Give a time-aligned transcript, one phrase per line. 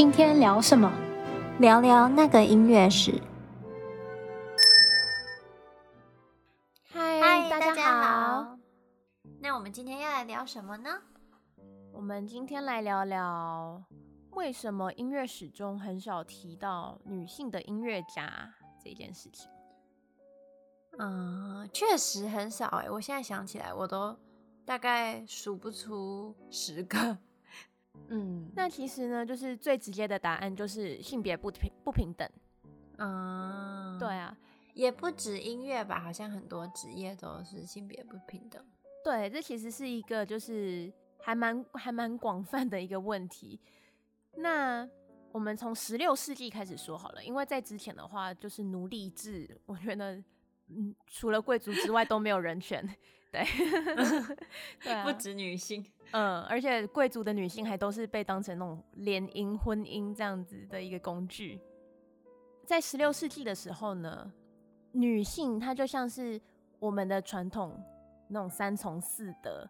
[0.00, 0.90] 今天聊什么？
[1.58, 3.20] 聊聊那个音乐史。
[6.88, 8.56] 嗨，大家好。
[9.40, 10.88] 那我们今天要来聊什么呢？
[11.92, 13.84] 我们今天来聊聊
[14.30, 19.50] 为什么音乐史中很少提到女性的音乐家这件事情。
[20.98, 22.90] 嗯，确实很少哎。
[22.90, 24.18] 我现在想起来，我都
[24.64, 27.18] 大概数不出十个。
[28.08, 32.28] 嗯，那其实呢，就是最直接的答案就是性别不平不平等。
[32.98, 34.36] 嗯，对啊，
[34.74, 38.64] 也不止音乐吧，好像很多职业都是性别不平等。
[39.04, 43.60] 对，这其实是一个就是还蛮还蛮广泛的一个问题。
[44.36, 44.88] 那
[45.32, 50.22] 我们从十六世纪开始说好了，因为在之前的话就是奴隶制，我觉得
[50.68, 52.86] 嗯，除了贵族之外都没有人权。
[53.30, 53.44] 对，
[54.82, 55.84] 对啊，不止女性。
[56.12, 61.60] 嗯，而且贵族的女性还都是被当成那种联姻、婚姻这样子的一个工具。
[62.66, 64.32] 在十六世纪的时候呢，
[64.92, 66.40] 女性她就像是
[66.80, 67.80] 我们的传统
[68.28, 69.68] 那种三从四德，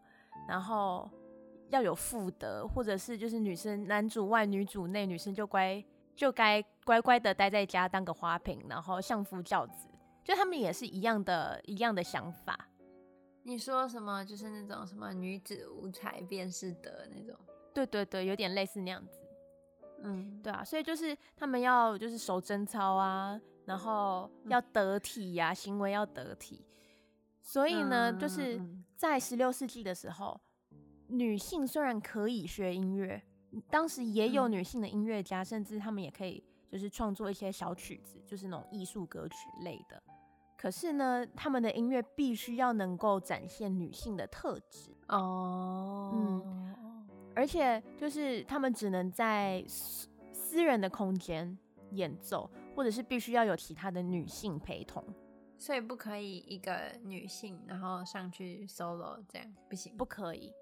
[0.49, 1.11] 然后
[1.69, 5.85] 要有妇德，或者是就是女生男主外女主内，女生就乖
[6.17, 9.89] 就该乖乖的待在家当个花瓶，然后相夫教子，
[10.25, 12.67] 就他们也是一样的一样的想法。
[13.43, 14.25] 你说什么？
[14.25, 17.35] 就是那种什么女子无才便是德那种？
[17.73, 19.19] 对对对，有点类似那样子。
[20.03, 26.65] 嗯，对啊，所以就是他们要就是守贞操啊，然后要得体呀、啊，嗯、行为要得体。
[27.43, 28.61] 所以呢，嗯、就是
[28.97, 30.39] 在十六世纪的时候，
[31.09, 33.23] 女性虽然可以学音乐，
[33.71, 40.03] 当时也有女性的音乐家，嗯、甚至他们也可以就是创作一些小曲子，就是那种艺术歌曲类的。
[40.61, 44.95] 可是呢，他们的音乐必须要能够展现女性的特质。
[45.09, 51.57] 哦，嗯，而且就是他们只能在私私人的空间
[51.93, 55.03] 演奏，或者是必须要有其他的女性陪同，
[55.57, 60.53] 所以不可以一个女性然后上去 solo 这样不行，不可以，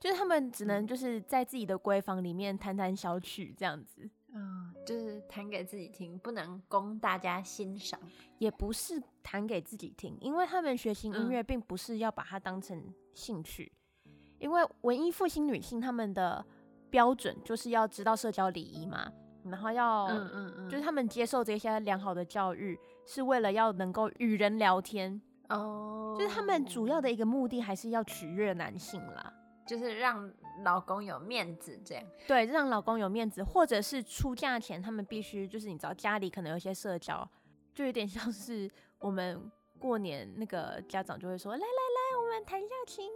[0.00, 4.08] 就是他们只能就是在自己的闺房里面弹弹小曲这样子。
[4.34, 8.00] 嗯，就是弹给自己听，不能供大家欣赏，
[8.38, 12.82] 也不是弹给自己听，因为他们学习音乐并不是要把它当成
[13.14, 13.70] 兴趣，
[14.06, 16.44] 嗯、因为文艺复兴女性他们的
[16.88, 19.12] 标准就是要知道社交礼仪嘛，
[19.44, 29.32] 然后要，嗯嗯嗯，就是他们接受这些良好的教育，是为了要能够与人聊天哦，就是他们主要的一个目的还是要取悦男性啦。
[29.64, 30.28] 就是让
[30.64, 37.28] 老公有面子，这样对，让老公有面子，或者是出嫁前他们必须就是你知道家里可能有一些社交，
[37.74, 43.10] 就有点像是我们过年那个家长就会说来来来，我们弹一下琴，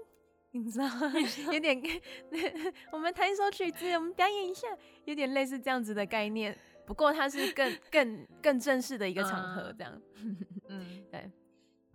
[0.50, 1.12] 你知道吗？
[1.52, 1.80] 有点
[2.92, 4.66] 我们弹一首曲子，我们表演一下，
[5.04, 6.56] 有点类似这样子的概念。
[6.84, 10.00] 不过它是更 更更正式的一个场合，这样，
[10.68, 11.30] 嗯，对。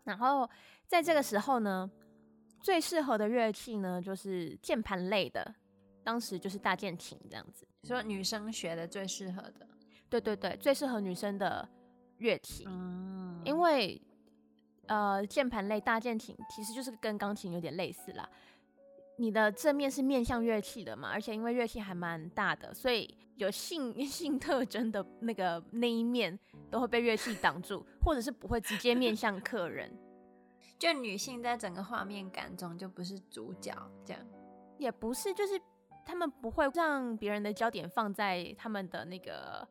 [0.03, 0.50] 然后
[0.88, 1.89] 在这个时候呢。
[2.62, 5.56] 最适合的乐器呢，就是键盘类的，
[6.04, 7.66] 当时就是大键琴这样子。
[7.84, 9.68] 说女生学的最适合的，
[10.10, 11.68] 对对对，最适合女生的
[12.18, 12.66] 乐器。
[12.68, 14.00] 嗯，因为
[14.88, 18.30] 呃，键盘类大键琴其实就是跟钢琴有点类似啦。
[19.18, 26.38] 你的正面是面向乐器的嘛，而且因为乐器还蛮大的，所以有性 性特征的那个那一面
[26.70, 29.92] 都会被乐器挡住，或者是不会直接面向客人。
[30.81, 33.72] 就女性在整个画面感中就不是主角，
[34.03, 34.28] 这样
[34.80, 35.62] 也不是，就是
[36.03, 39.68] 他们不会让别人的焦点放在他们的那个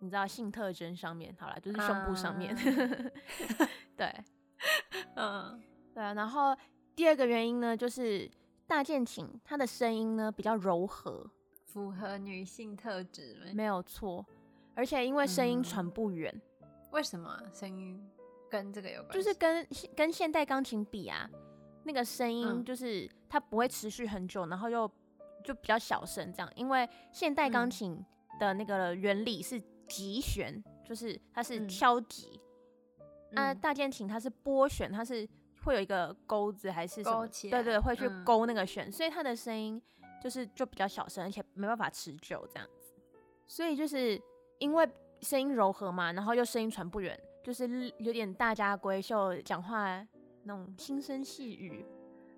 [0.00, 1.32] 你知道性特征上面。
[1.38, 2.56] 好了，就是胸部上面。
[2.56, 3.10] Uh、
[3.96, 4.12] 对，
[5.14, 5.62] 嗯，
[5.94, 6.14] 对啊。
[6.14, 6.56] 然后
[6.96, 8.28] 第二个原因呢，就是
[8.66, 11.30] 大键琴它的声音呢比较柔和，
[11.64, 14.26] 符合女性特质，没有错。
[14.74, 18.04] 而且因为声音传不远，嗯，为什么声音？
[18.50, 19.66] 跟这个有关，就是跟
[19.96, 21.30] 跟现代钢琴比啊，
[21.84, 24.90] 那个声音就是它不会持续很久，然后又
[25.44, 26.52] 就比较小声这样。
[26.56, 28.04] 因为现代钢琴
[28.38, 32.40] 的那个原理是击弦，就是它是敲击。
[33.34, 35.26] 啊，大键琴它是拨弦，它是
[35.62, 37.28] 会有一个钩子还是什么？
[37.50, 39.80] 对对，会去勾那个弦，所以它的声音
[40.20, 42.92] 就是就比较小声，而且没办法持久这样子。
[43.46, 44.20] 所以就是
[44.58, 44.88] 因为
[45.20, 47.18] 声音柔和嘛，然后又声音传不远。
[47.42, 50.06] 就是有点大家闺秀讲话
[50.44, 51.84] 那种轻声细语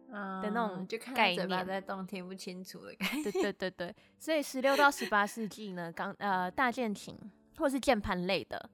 [0.09, 3.31] 的那种就看嘴巴在动，听不清楚的感觉。
[3.31, 7.19] 对对对对，所以十六到十八世纪呢，钢呃大键琴
[7.57, 8.71] 或是键盘类的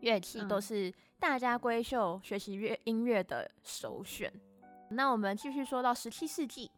[0.00, 4.32] 乐器都是大家闺秀学习乐音乐的首选。
[4.62, 6.70] 嗯、那我们继续说到十七世纪，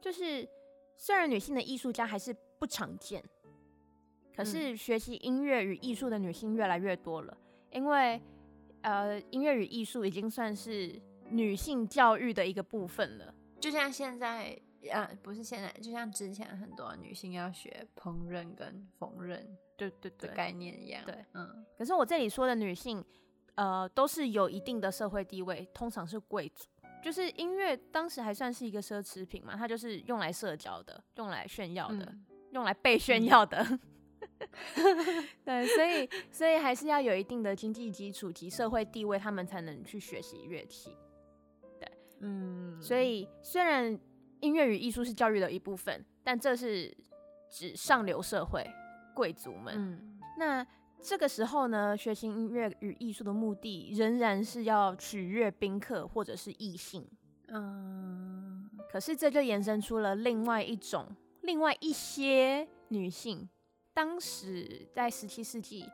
[0.00, 0.48] 就是
[0.96, 3.22] 虽然女性的艺术家还是不常见，
[4.34, 7.36] 可是学习音乐与艺术的女性越来越多了，
[7.72, 8.20] 因为
[8.82, 13.34] 呃，音乐与艺术已经算是女性教育的一个部分了。
[13.60, 14.58] 就像现在，
[14.90, 19.40] 呃，不是现在，就像之前很多女性要学烹饪跟缝纫，
[19.76, 21.02] 对对对，概念一样。
[21.06, 21.64] 对，嗯。
[21.78, 23.04] 可是我这里说的女性，
[23.54, 26.66] 呃，都是有一定的社会地位，通常是贵族。
[27.02, 33.58] 就是音乐当时还算是一个奢侈品嘛，它就是用来社交的，用来炫耀的，嗯、用来被炫耀的。
[33.58, 33.80] 嗯
[35.44, 40.94] 对，所以 所以还是要有一定的经济基础及社会地位，他们才能去学习乐器。
[41.80, 41.90] 对，
[42.20, 43.98] 嗯，所以虽然
[44.40, 46.94] 音乐与艺术是教育的一部分，但这是
[47.50, 48.64] 指上流社会
[49.14, 49.74] 贵族们。
[49.76, 50.66] 嗯，那
[51.00, 57.06] 这个时候呢，学习音乐与艺术的目的仍然是要取悦宾客或者是异性。
[57.48, 61.08] 嗯，可是这就延伸出了另外一种、
[61.40, 63.48] 另外一些女性。
[63.94, 65.88] 当时在十七世纪，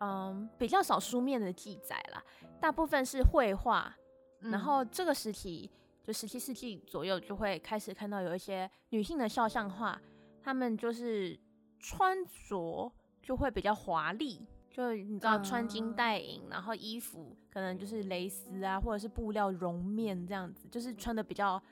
[0.00, 2.22] 嗯，比较少书面的记载啦，
[2.60, 3.94] 大部分是绘画。
[4.40, 5.70] 嗯、然后这个时期，
[6.02, 10.00] 就十七世纪左右，就会开始看到有一些女性的肖像画，
[10.42, 11.38] 她们就是
[11.78, 12.92] 穿着
[13.22, 21.62] 就会比较华丽，就你知道穿金戴银，嗯、然后衣服可能就是蕾丝啊，或者是布料绒面这样子，就是穿的比较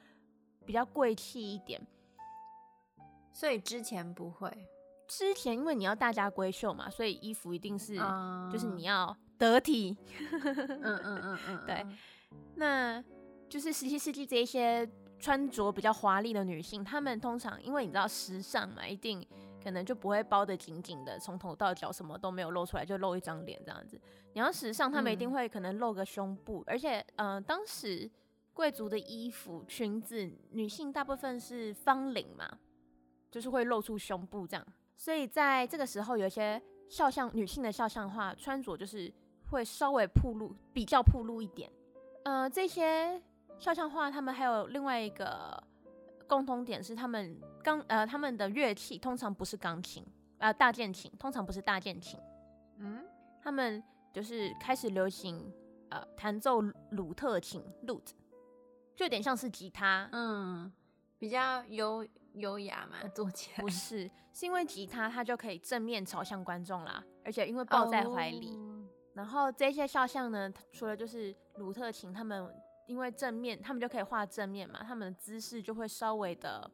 [0.65, 1.81] 比较贵气一点。
[3.33, 4.51] 所以之前不会。
[5.15, 7.97] 之前因为你要大家闺秀嘛，所以衣服一定是
[8.51, 9.95] 就是你要得体。
[10.31, 11.87] 嗯嗯嗯嗯， 对。
[12.55, 13.05] 那
[13.47, 14.89] 就是十七世纪这一些
[15.19, 19.23] 穿着比较华丽的女性，她们通常因为你知道时尚嘛，一定
[19.63, 24.01] 可能就不会包得紧紧的，从头到脚什么都没有露出来，就露一张脸这样子。
[24.33, 28.11] 你要时尚，她们一定会可能露个胸部，而且嗯、呃，当时
[28.55, 32.49] 贵族的衣服裙子，女性大部分是方领嘛，
[33.31, 34.67] 就是会露出胸部这样。
[35.03, 39.13] 所以在这个时候，有一些肖像女性的肖像画穿着就是
[39.51, 41.69] 会稍微暴露，比较暴露一点。
[42.23, 43.21] 呃，这些
[43.59, 45.61] 肖像画他们还有另外一个
[46.29, 50.07] 共通点是，他们钢呃他们的乐器通常不是钢琴，
[50.39, 52.21] 呃大键琴，通常不是大键琴。
[52.79, 53.05] 嗯，
[53.43, 53.83] 他们
[54.13, 55.53] 就是开始流行
[55.89, 56.61] 呃弹奏
[56.93, 58.13] 鲁特琴 （lute），
[58.95, 60.73] 就有点像是吉他，嗯，
[61.19, 62.07] 比较优。
[62.35, 68.49] 优雅嘛，坐起来不是，是因为吉他它就可以正面朝向观众啦，而且因为抱在怀里。
[68.49, 68.83] Oh.
[69.15, 72.51] 然后这些肖像呢，除了就是鲁特琴，他们
[72.87, 76.71] 因为正面，他们就可以画正面嘛，他们的姿势就会稍微的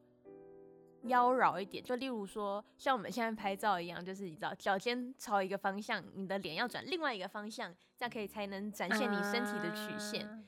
[1.03, 1.83] 妖娆一点。
[1.83, 10.25] 就例如说，像我们现在拍照一样，就是你知道，脚尖朝一个方向，你的脸要转另外一个方向，这样可以才能展现你身体的曲线。
[10.25, 10.43] Uh.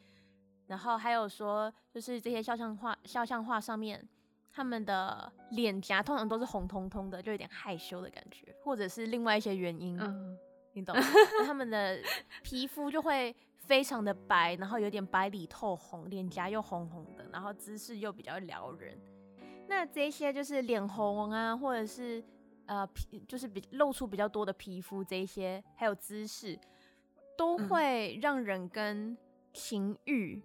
[0.67, 4.07] 然后还有说，就是这些肖像画，肖像画上面。
[4.53, 10.37] 他们的脸颊通常都是红彤彤的，就有点害羞的感觉，或者是另外一些原因，嗯、
[10.73, 11.01] 你懂吗？
[11.45, 11.99] 他们的
[12.43, 18.99] 皮肤就会非常的白，然后有点白里透红，脸颊又红红的，然后姿势又比较撩人。
[19.67, 22.21] 那这些就是脸红啊，或者是
[22.65, 26.59] 呃皮，就是比露出比较多的皮肤，这一些还有姿势，
[27.37, 29.17] 都会让人跟
[29.53, 30.41] 情欲。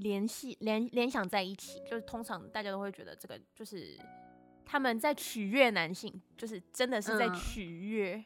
[0.00, 3.98] 联系联联想在一起，就是通常大家都会觉得这个就是
[4.64, 8.24] 他们在取悦男性，就是真的是在取悦，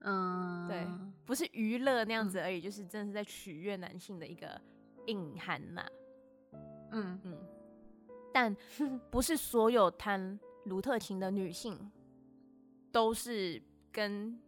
[0.00, 0.86] 嗯，对，
[1.24, 4.60] 不是娱乐那样子而已，嗯、就是真的是在取悦男性的一个
[5.06, 5.84] 隐含呐，
[6.92, 7.20] 嗯。
[7.24, 7.38] 嗯，
[8.32, 8.54] 但
[9.10, 11.90] 不是所有弹卢特琴的女性
[12.92, 14.38] 都是跟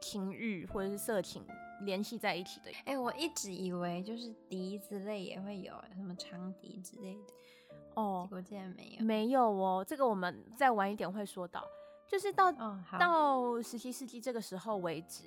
[0.00, 1.44] 情欲或者是色情。
[1.82, 7.34] 联系在一起的，哎、欸，我一直以为就是笛子类也会有，什么长笛之类的，
[7.94, 11.64] 哦，结果竟然没有，没有哦，这个我们再晚一点会说到，
[12.08, 15.24] 就是到、哦、到十七世纪这个时候为止，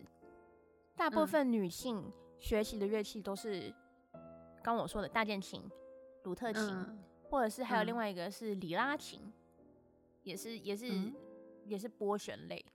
[0.95, 2.03] 大部分女性
[2.39, 3.73] 学习的乐器都是
[4.61, 5.63] 刚我说的大键琴、
[6.23, 9.33] 鲁特琴，嗯、或者是还有另外一个是里拉琴，嗯、
[10.23, 11.13] 也是也是、嗯、
[11.65, 12.65] 也是拨弦类。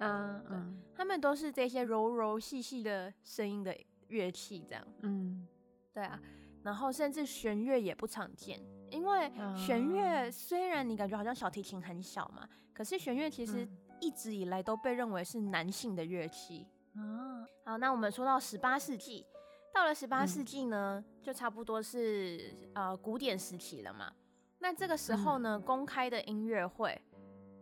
[0.00, 3.76] 嗯嗯，他们都是这些柔柔细细的声音的
[4.08, 4.86] 乐器，这样。
[5.02, 5.46] 嗯，
[5.92, 6.20] 对啊。
[6.62, 13.66] 然后甚至弦乐也不常见，因为弦乐虽然你感觉好像小提琴很小嘛，可是弦乐其实
[13.98, 16.66] 一直以来都被认为是男性的乐器。
[16.96, 19.24] 嗯，好，那我们说到十八世纪，
[19.72, 24.12] 到了十八世纪呢，就差不多是呃古典时期了嘛。
[24.58, 27.00] 那这个时候呢，公开的音乐会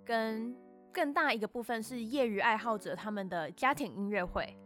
[0.04, 0.56] 跟
[0.92, 4.56] 更大一个部分是业余爱好者他们的家庭音乐会，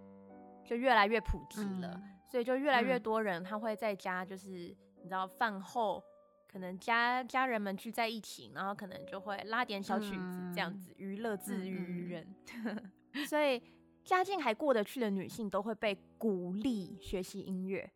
[0.64, 6.02] 就越来越普及了，嗯、所以就越来越多人他会在家，就是你知道饭后
[6.50, 12.26] 可能家家人们聚在一起，然后可能就会拉点小曲子，这样子娱乐自娱人。
[13.26, 13.62] 所以
[14.05, 17.91] 家境还过得去的女性都会被鼓励学习音乐。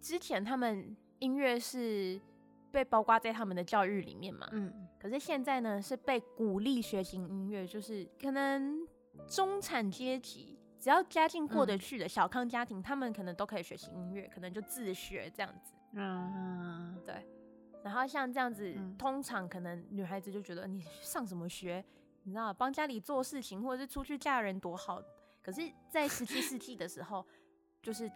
[0.00, 2.20] 之前他们音乐是
[2.72, 8.86] 被包括在他们的教育里面嘛，嗯，可是现在呢是被鼓励学习音乐，就是可能
[9.26, 15.74] 中产阶级只要家境过得去的小康家庭，他们可能都可以学习音乐，可能就自学这样子。
[15.92, 17.26] 嗯，对。
[17.82, 21.84] 然后像这样子，嗯、通常可能女孩子就觉得你上什么学，
[22.24, 25.02] 你知道，帮家里做事情，或者是出去嫁人多好。
[25.42, 27.26] 可是，在十七世纪的时候，
[27.82, 28.10] 就是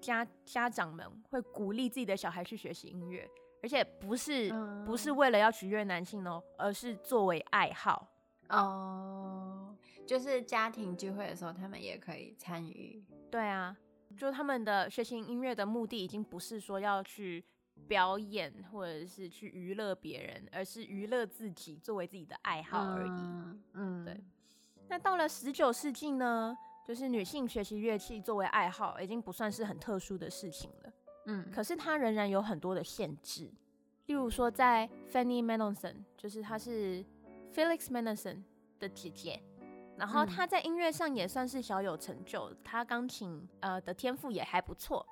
[0.00, 3.28] 家家长们会鼓励自己的小孩去学习音乐，
[3.62, 8.08] 而且不是、嗯、不是为了要取悦男性哦，而是作为爱好
[8.48, 9.74] 哦，
[10.06, 13.02] 就是家庭聚会的时候，他们也可以参与。
[13.30, 13.76] 对啊，
[14.16, 17.44] 就他们的学习音乐的目的已经不是说要去。
[17.88, 23.10] 表演或者是去娱乐别人，而是娱乐自己，作为自己的爱好而已。
[23.10, 24.20] 嗯，嗯对。
[24.88, 30.92] 那到了十九世纪呢，就是女性学习乐器作为爱好，已经不算是很特殊的事情了。
[31.26, 33.50] 嗯，可是它仍然有很多的限制。
[34.06, 37.04] 例如说，在 Fanny Mendelssohn，就是她是
[37.54, 38.42] Felix Mendelssohn
[38.78, 39.40] 的姐姐，
[39.96, 45.06] 然后她在音乐上也算是小有成就，她钢琴呃的天赋也还不错。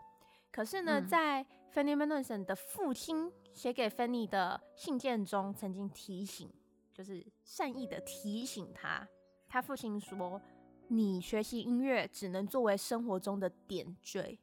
[0.50, 6.50] 可是呢，嗯、在 Fanny Mendelssohn 的父亲写给 Fanny 的信件中，曾经提醒，
[6.92, 9.06] 就是善意的提醒他。
[9.48, 10.40] 他父亲说
[10.88, 14.38] ：“你学习音乐只能作为生活中的点缀，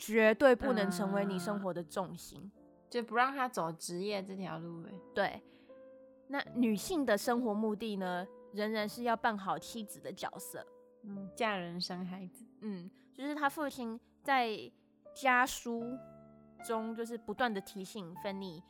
[0.00, 2.50] 绝对不能成为你生活的重心，嗯、
[2.88, 5.40] 就不让他走职业这条路。”对。
[6.28, 10.66] 那女性的生活目的呢，仍然是要扮好妻子的角色，
[11.04, 12.44] 嗯，嫁人生孩子。
[12.62, 14.72] 嗯，就是他父亲在
[15.14, 15.84] 家书。
[16.62, 18.62] 中就是不断的提醒芬妮，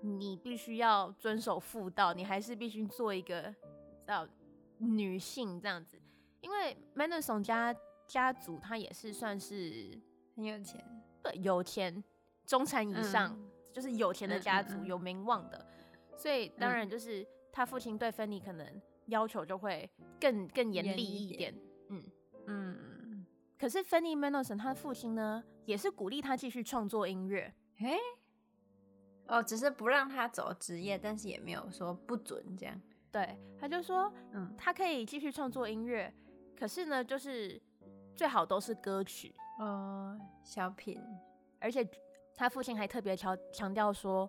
[0.00, 3.52] 你必须要遵守妇道，你还是必须做一个
[4.06, 4.24] 叫
[4.78, 6.00] 女性这样子。
[6.40, 7.74] 因为 Mendelssohn 家
[8.06, 10.00] 家族他也是算是
[10.34, 10.84] 很有钱，
[11.22, 12.02] 对，有钱
[12.46, 14.86] 中产以上，嗯、就是有钱的家族，嗯嗯嗯。
[14.86, 15.66] 有名望的，
[16.16, 18.66] 所以当然就是他父亲对芬妮可能
[19.06, 21.54] 要求就会更更严厉一点，
[21.88, 22.04] 嗯。
[22.46, 23.26] 嗯。
[23.58, 25.44] 可是 Fanny Mendelssohn 他的父亲呢？
[25.64, 27.96] 也是鼓励他继续创作音乐，嘿，
[29.28, 32.82] 哦，只是不让他走职业，但是也没有说不准这样。
[33.12, 36.12] 对，他就说，嗯，他可以继续创作音乐，
[36.58, 37.62] 可是呢，就是
[38.16, 41.00] 最好都是歌曲，呃，小品。
[41.60, 41.88] 而且
[42.34, 44.28] 他父亲还特别强强调说，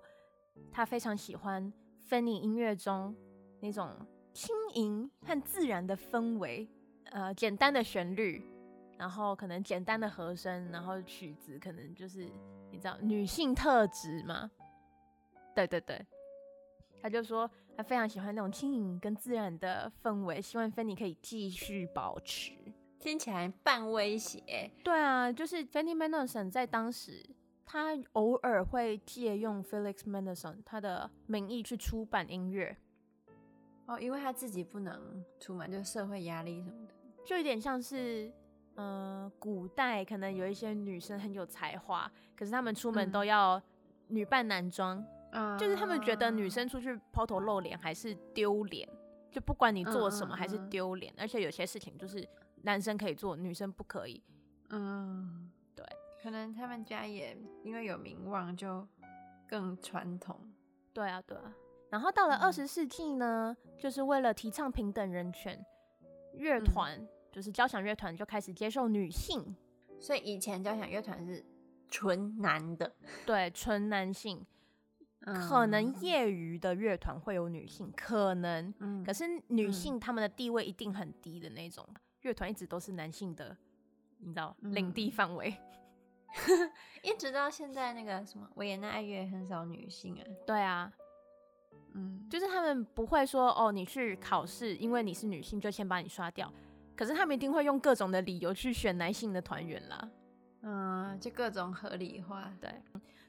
[0.71, 1.71] 他非常喜欢
[2.05, 3.15] 芬妮音乐中
[3.59, 3.89] 那种
[4.33, 6.69] 轻盈和自然的氛围，
[7.05, 8.49] 呃，简单的旋律。
[8.95, 12.29] 然后可能简单的和声，然后曲子可能就是
[12.71, 14.49] 你知道女性特质嘛？
[15.53, 16.05] 对对对，
[17.01, 22.53] 他就说他非常喜欢那种轻盈跟自然的氛围，希望芬妮可以继续保持。
[23.03, 24.71] 听起来半威胁。
[24.83, 27.21] 对啊，就是 Fanny Mendelssohn 在当时，
[27.65, 32.77] 他偶尔会借用 Felix Mendelssohn 他的名义去出版音乐。
[33.87, 36.93] 哦，因为他自己不能出门，就社会压力什么的，
[37.25, 38.31] 就有点像是。
[38.75, 43.61] 嗯、呃，古代可能有一些女生很有才华，可是她们出门都要
[44.07, 48.89] 女扮男装，嗯、就是他们觉得女生出去抛头露脸还是丢脸，
[49.29, 52.27] 就不管你做什么还是丢脸，而且有些事情就是
[52.63, 54.21] 男生可以做，女生不可以。
[54.71, 55.85] 嗯，对，
[56.21, 58.85] 可能他们家也因为有名望，就
[59.47, 60.37] 更传统。
[60.91, 61.53] 对啊，对啊。
[61.89, 65.63] 然后到了二十世纪呢，嗯、就是为了提倡平等人权，
[66.33, 66.99] 乐团。
[66.99, 69.55] 嗯就是交响乐团就开始接受女性，
[69.99, 71.43] 所以以前交响乐团是
[71.89, 72.93] 纯男的，
[73.25, 74.45] 对，纯男性。
[75.25, 81.83] 可能业余的乐团会有女性，可能，嗯、可是女性她们的地位一定很低的那种。
[82.23, 83.55] 乐团一直都是男性的，
[84.17, 85.55] 你知道，领地范围，
[87.03, 90.23] 一直到现在那个什么维也纳爱乐很少女性啊。
[90.45, 90.91] 对啊，
[91.93, 96.51] 嗯，就是他们不会说哦，你去考试，因为你是女性就先把你刷掉。
[96.95, 100.09] 可是他们一定会用各种的理由去选男性的团员啦，
[100.61, 102.71] 嗯，就各种合理化，对。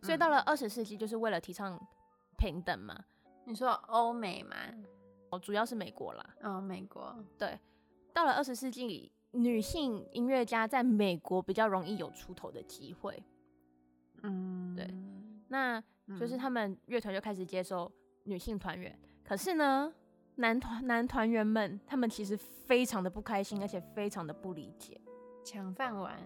[0.02, 1.80] 所以到了二十世纪，就是为了提倡
[2.36, 3.04] 平等嘛。
[3.46, 4.56] 你说欧美嘛？
[5.30, 6.34] 哦，主要是美国啦。
[6.42, 7.16] 哦，美国。
[7.38, 7.58] 对。
[8.14, 13.23] 到了二十世纪，女性音乐家在美国比较容易有出头的机会。
[14.23, 14.88] 嗯，对。
[15.49, 15.83] 那
[16.18, 17.90] 就是他们乐团就开始接受
[18.23, 18.97] 女性团员。
[19.25, 19.92] 可是呢，
[20.37, 25.00] 男团男团员们，他们其实非常的不开心，而且非常的不理解，
[25.44, 26.16] 抢饭碗，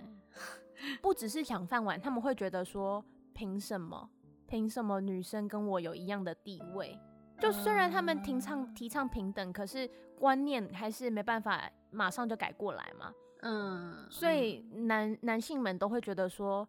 [1.00, 4.11] 不只是抢饭碗，他们会觉得说，凭什么
[4.47, 6.99] 凭什么女生跟我有一样的地位？
[7.38, 13.12] 就虽然他们提倡提倡平等，可是观念还是没办法马上就改过来嘛。
[13.42, 16.66] 嗯，所以男男性们都会觉得说，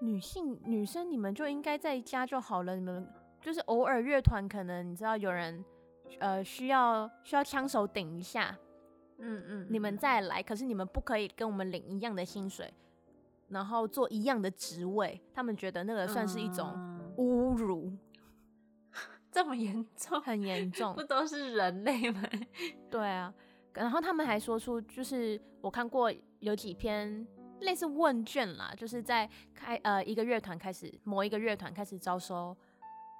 [0.00, 3.06] 女性女生你们就应该在家就好了，你们
[3.40, 5.64] 就是偶尔乐团可能你知道有人
[6.18, 8.58] 呃需要需要枪手顶一下，
[9.18, 12.74] 嗯嗯，你们再来，可是你们不可以跟我们领一样的薪水，
[13.48, 16.66] 然后做一样的职位，他们觉得那个算是一种
[17.18, 17.92] 侮辱。
[19.30, 22.22] 这么严重，很严 重，不都是人类吗？
[22.90, 23.32] 对啊，
[23.74, 27.26] 然后他们还说出，就是我看过有几篇
[27.60, 32.56] 类似问卷啦，就是在开呃一个乐团开始，某一个乐团开始招收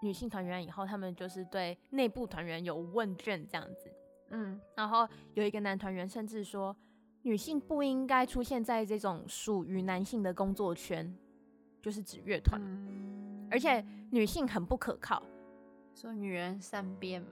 [0.02, 3.90] 女性团员以后，他们就是对内部团员有问卷这样子，
[4.30, 6.74] 嗯，然后有一个男团员甚至说，
[7.22, 11.14] 女性不应该出现在这种属于男性的工作圈，
[11.82, 15.22] 就是指乐团，嗯，而且女性很不可靠。
[16.00, 17.28] 说女人善变吗？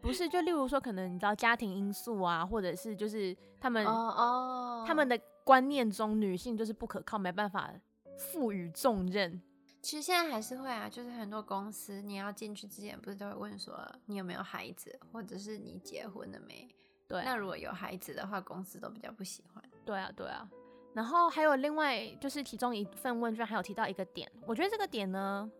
[0.00, 7.70] 不是，就例如说，可能你知道家庭因素啊，或者是就是他们哦哦，他们的观念中女性就是不可靠，没办法
[8.16, 9.42] 赋予重任。
[9.82, 16.66] 其实现在还是会啊，就是很多公司你要进去之前，不是都会问说你有没有孩子，或者是你结婚了没？
[17.06, 19.62] 对，那如果有孩子的话，公司都比较不喜欢。
[19.84, 20.48] 对啊，对啊。
[20.94, 25.50] 然后还有另外就是其中一份问卷还有提到一个点，我觉得这个点呢。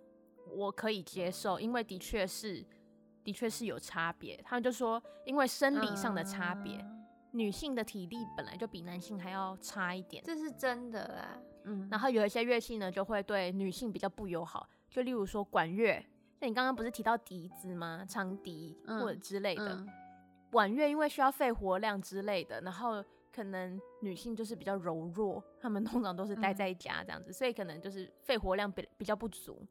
[0.57, 2.65] 我可以接受，因为的确是，
[3.25, 4.41] 的确是有差别。
[4.45, 11.39] 他们就说，因为生理上的差别，嗯，女性的体力本来就比男性还要差一点，这是真的啦。
[11.65, 16.05] 嗯，然后有一些乐器呢，就会对女性比较不友好，就例如说管乐，
[16.41, 18.05] 那你刚刚不是提到笛子吗？
[18.09, 19.89] 长笛或者之类的，嗯嗯，
[20.51, 29.65] 管乐因为需要肺活量之类的，然后可能女性就是比较柔弱，她们通常都是待在家这样子，嗯，所以可能就是肺活量比比较不足。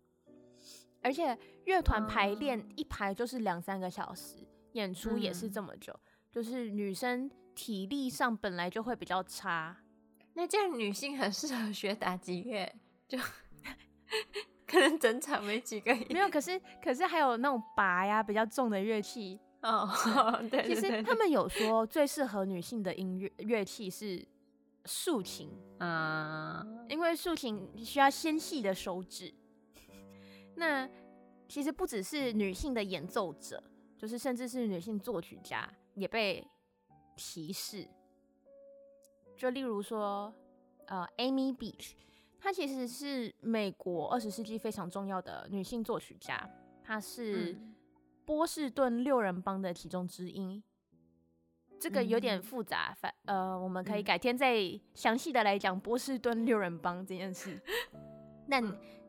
[1.01, 5.97] 而且乐团排练一排就是两三个小时，嗯，演出也是这么久，
[6.31, 9.75] 就是女生体力上本来就会比较差。
[10.33, 12.73] 那这样女性很适合学打击乐，
[13.07, 13.17] 就
[14.67, 15.93] 可能整场没几个。
[16.09, 19.89] 没有，可是可是还有那种拔呀比较重的乐器哦。
[20.49, 24.25] 对，其实他们有说最适合女性的音乐乐器是
[24.85, 29.33] 竖琴啊，嗯，因为竖琴需要纤细的手指。
[30.61, 30.87] 那
[31.47, 33.61] 其实不只是女性的演奏者，
[33.97, 36.47] 就是甚至是女性作曲家也被
[37.17, 37.87] 歧视。
[39.35, 40.31] 就例如说，
[40.85, 41.93] 呃，Amy Beach，
[42.39, 46.47] 她其实是美国二十世纪非常重要的女性作曲家，
[46.83, 47.57] 她是
[48.23, 50.61] 波士顿六人帮的其中之一。
[51.79, 57.59] 这个有点复杂，反呃，我们可以改天再详细的来讲波士顿六人帮这件事。
[58.45, 58.61] 那。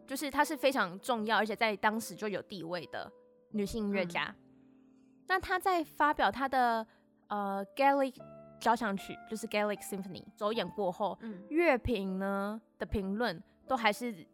[0.06, 3.10] 就是她是非常重要，而且在当时就有地位的
[3.52, 4.24] 女性音乐家。
[4.24, 4.36] 嗯、
[5.28, 6.86] 那她在发表她的
[7.28, 8.14] 呃 Gallic
[8.60, 14.26] 交响曲，就是 Gallic Symphony 首演过后，乐、嗯、评呢的评论都还是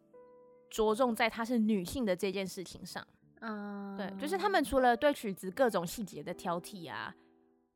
[0.69, 3.05] 着重在她是女性的这件事情上。
[3.41, 7.15] 嗯，对，就是他们除了对曲子各种细节的挑剔啊，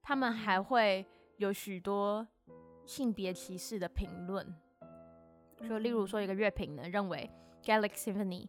[0.01, 1.05] 他们还会
[1.37, 2.27] 有许多
[2.85, 4.45] 性别歧视的评论。
[5.69, 7.29] 就例如说，一个乐评呢认为。
[7.63, 8.47] Gallic Symphony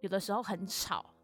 [0.00, 1.14] 有的时候很吵，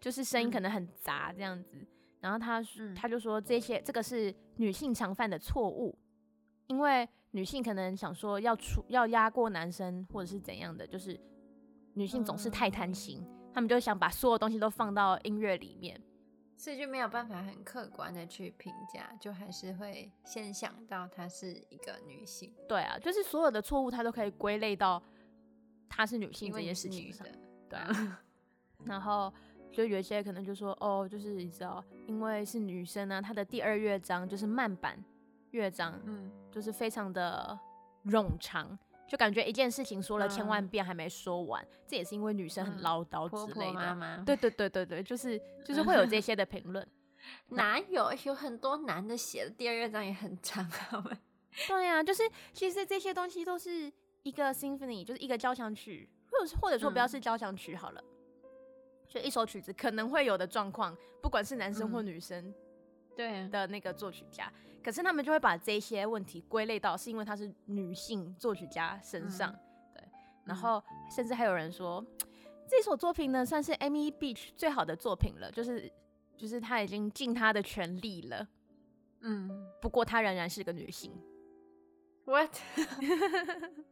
[0.00, 1.70] 就是声音可能很杂这样子。
[1.72, 1.86] 嗯、
[2.20, 2.62] 然后他
[2.94, 5.98] 他就说这些这个是女性常犯的错误，
[6.66, 11.18] 因为女性可能想说要出要压过男生或者是怎样的，就是
[11.94, 16.00] 女性总是太贪心，他、嗯、们就想把所有东西都放到音乐里面，
[16.56, 22.54] 所以就没有办法很客观的去评价，就还是会先想到她是一个女性。
[22.68, 25.02] 对啊，就是所有的错误她都可以归类到。
[25.94, 27.26] 她是女性这件事情上，
[27.68, 28.18] 对啊，
[28.86, 29.30] 然后
[29.70, 34.98] 就有一些可能就说哦，就是你知道，因为是女生呢、啊，她的第二乐章就是慢板
[35.50, 37.58] 乐章，嗯，就是非常的
[38.06, 46.88] 冗长，就感觉一件事情说了千万遍还没说完，嗯、这也是因为女生很唠叨之类的，婆婆妈妈对对对对对，就是就是会有这些的评论，
[47.50, 51.10] 哪有有很多男的写的第二乐章也很长，好吗？
[51.68, 52.22] 对呀、啊，就是
[52.54, 53.92] 其实这些东西都是。
[54.22, 58.48] 一个 symphony 就是一个交响曲，或者或者说不要是交响曲好了，嗯、
[59.08, 62.54] 就一首曲子可能会有的状况，不管是男生或女生，
[63.16, 63.48] 对。
[63.48, 69.60] 的那个作曲家、嗯，可是他们就会把这些问题归类到是因为她是女性作曲家身上，嗯、
[69.94, 70.04] 对，
[70.44, 70.82] 然后
[71.14, 72.04] 甚至还有人说
[72.66, 75.92] 这首作品呢算是 Amy Beach 最好的作品了，就是
[76.36, 78.48] 就是她已经尽她的全力了，
[79.20, 81.12] 嗯，不过她仍然是个女性
[82.24, 82.56] ，What？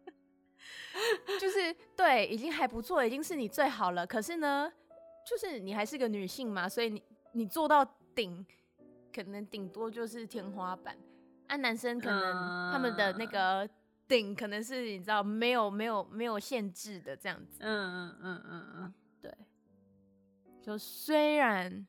[1.40, 4.06] 就是对，已经还不错，已经是你最好了。
[4.06, 4.70] 可是呢，
[5.26, 8.44] 就是你还是个女性嘛，所以你你做到顶，
[9.14, 10.96] 可能顶多就是天花板。
[11.48, 13.68] 啊，男生可能他们的那个
[14.06, 17.58] 顶可能是你知道没有没有没有限制的这样子。
[17.60, 19.32] 嗯嗯嗯嗯嗯，对。
[20.62, 21.86] 就虽然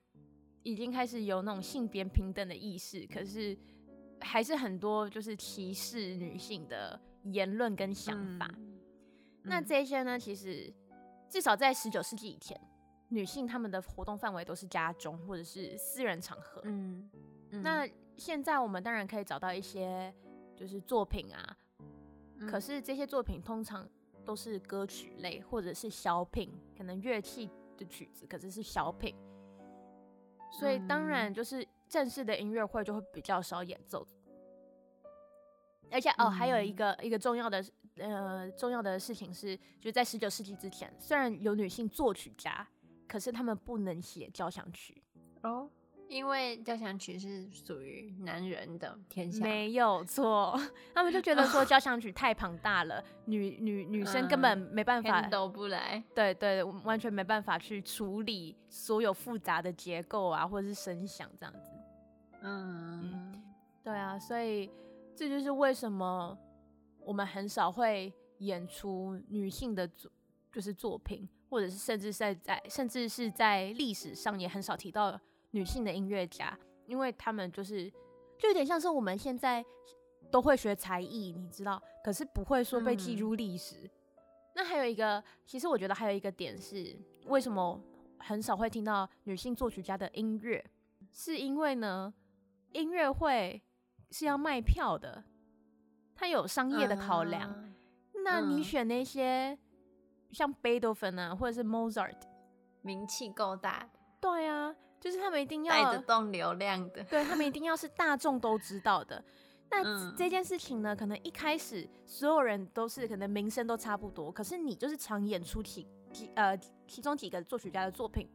[0.64, 3.56] 已经开始有那种性别平等的意识，可是
[4.20, 8.50] 还是很多就是歧视女性的言论跟想法。
[8.54, 8.82] 嗯、
[9.44, 10.74] 那这些呢，其实
[11.30, 12.60] 至少在十九世纪以前，
[13.10, 16.62] 女性她们的活动范围都是家中或者是私人场合。
[16.66, 17.10] 嗯，
[17.52, 17.88] 嗯那。
[18.18, 20.14] 现在我们当然可以找到一些
[20.56, 21.58] 就是作品啊，
[22.38, 23.90] 嗯、可是这些作品通常
[24.24, 29.16] 都是歌曲类或者是小品，可能乐器的曲子，可是是小品，
[30.52, 34.06] 所以当然就是正式的音乐会就会比较少演奏。
[35.92, 37.64] 而且哦，还有一个一个重要的
[37.98, 42.68] 呃重要的事情是，就是在十九世纪之前，虽然有女性作曲家，
[43.08, 45.04] 可是他们不能写交响曲
[45.44, 45.70] 哦。
[46.08, 50.60] 因为交响曲是属于男人的天下，没有错。
[50.94, 56.04] 他们就觉得说 交响曲太庞大了，女女女生根本没办法都不来。
[56.14, 61.72] 对对，完全没办法去处理所有复杂的结构啊，或者是声响这样子。
[62.42, 63.44] 嗯，嗯，
[63.82, 64.70] 对啊，所以
[65.16, 66.38] 这就是为什么
[67.00, 70.12] 我们很少会演出女性的作，
[70.52, 75.20] 就是作品，或者是甚至是在甚至是在历史上也很少提到。
[75.54, 77.92] 女性的音乐家，因为他们就是
[78.38, 79.62] 就有点像是我们现在
[80.32, 83.76] 都会学才艺，你知道，可是不会说被记入历史。
[83.84, 83.90] 嗯。
[84.56, 87.78] 那还有一个，其实我觉得还有一个点是，为什么
[88.20, 90.66] 很少会听到女性作曲家的音乐？
[91.12, 92.14] 是因为呢，
[92.72, 93.62] 音乐会
[94.12, 95.24] 是要卖票的，
[96.16, 97.50] 它有商业的考量。
[97.50, 98.24] Uh-huh.
[98.24, 99.58] 那你选那些
[100.32, 102.22] 像贝多芬啊，或者是 Mozart，
[102.82, 104.76] 名气够大，对啊。
[105.00, 109.26] 就是他们一定要带得动流量的，对，他们一定要是大众都知道的。
[109.72, 116.56] 那这件事情呢，可能一开始所有人都是可能名声都差不多，可是你就是常演出几几呃
[116.88, 118.30] 其中几个作曲家的作品，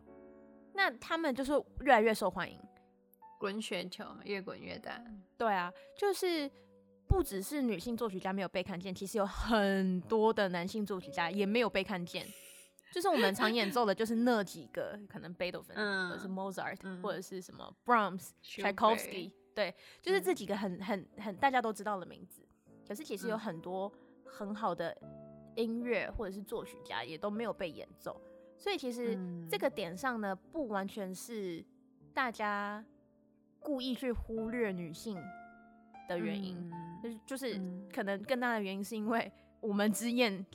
[0.72, 2.58] 那他们就是越来越受欢迎，
[3.38, 5.02] 滚雪球越滚越大。
[5.36, 6.50] 对啊，就是
[7.06, 12.26] 不只是女性作曲家没有被看见，其实有很多的男性作曲家也没有被看见。
[12.92, 15.76] 就是我们常演奏的，就是那几个，可能贝多芬，
[16.08, 22.40] 或者是 Mozart，、嗯、或者是什么 Brahms、Tchaikovsky，对，就是这几个很很很大家都知道的名字。
[22.88, 23.92] 可是其实有很多
[24.24, 24.96] 很好的
[25.56, 28.18] 音乐或者是作曲家也都没有被演奏，
[28.56, 29.18] 所以其实
[29.50, 31.62] 这个点上呢，不完全是
[32.14, 32.82] 大家
[33.66, 35.18] 故意去忽略女性
[36.08, 36.70] 的原因，
[37.02, 37.60] 就是就是
[37.92, 40.46] 可能更大的原因是因为我们只演。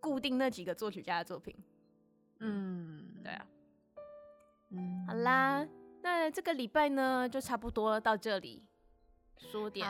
[0.00, 1.56] 固定那几个作曲家的作品，
[2.40, 3.46] 嗯，对啊，
[4.68, 5.66] 嗯，好啦，
[6.02, 8.62] 那这个礼拜呢，就差不多到这里，
[9.38, 9.88] 说点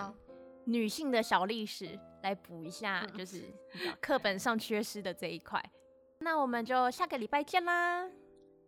[0.66, 3.42] 女性的小历史来补一下，就是
[4.00, 5.60] 课本上缺失的这一块。
[6.20, 8.08] 那我们就下个礼拜见啦，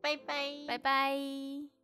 [0.01, 1.76] 拜拜，拜拜。